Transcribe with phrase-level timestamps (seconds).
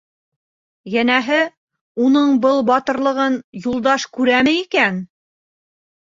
[0.91, 1.41] Йәнәһе:
[2.05, 3.35] «Уның был батырлығын
[3.67, 4.99] Юлдаш күрәме икән?»